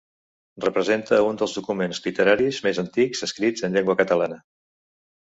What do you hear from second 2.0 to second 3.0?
literaris més